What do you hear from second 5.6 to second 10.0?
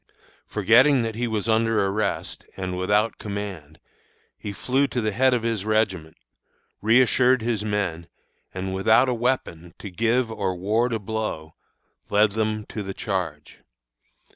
regiment, reassured his men, and, without a weapon to